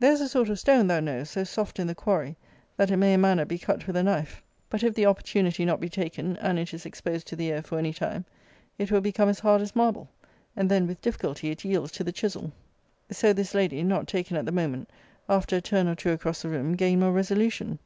There 0.00 0.10
is 0.10 0.20
a 0.20 0.28
sort 0.28 0.48
of 0.48 0.58
stone, 0.58 0.88
thou 0.88 0.98
knowest, 0.98 1.34
so 1.34 1.44
soft 1.44 1.78
in 1.78 1.86
the 1.86 1.94
quarry, 1.94 2.36
that 2.76 2.90
it 2.90 2.96
may 2.96 3.14
in 3.14 3.20
manner 3.20 3.44
be 3.44 3.58
cut 3.60 3.86
with 3.86 3.94
a 3.94 4.02
knife; 4.02 4.42
but 4.68 4.82
if 4.82 4.92
the 4.92 5.06
opportunity 5.06 5.64
not 5.64 5.78
be 5.78 5.88
taken, 5.88 6.34
and 6.38 6.58
it 6.58 6.74
is 6.74 6.84
exposed 6.84 7.28
to 7.28 7.36
the 7.36 7.52
air 7.52 7.62
for 7.62 7.78
any 7.78 7.92
time, 7.92 8.24
it 8.76 8.90
will 8.90 9.00
become 9.00 9.28
as 9.28 9.38
hard 9.38 9.62
as 9.62 9.76
marble, 9.76 10.08
and 10.56 10.68
then 10.68 10.88
with 10.88 11.00
difficulty 11.00 11.48
it 11.50 11.64
yields 11.64 11.92
to 11.92 12.02
the 12.02 12.10
chisel.* 12.10 12.50
So 13.12 13.32
this 13.32 13.54
lady, 13.54 13.84
not 13.84 14.08
taken 14.08 14.36
at 14.36 14.46
the 14.46 14.50
moment, 14.50 14.90
after 15.28 15.54
a 15.54 15.60
turn 15.60 15.86
or 15.86 15.94
two 15.94 16.10
across 16.10 16.42
the 16.42 16.48
room, 16.48 16.72
gained 16.74 16.98
more 17.00 17.12
resolution! 17.12 17.78